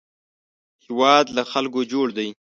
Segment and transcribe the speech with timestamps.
[0.85, 2.29] هېواد له خلکو جوړ دی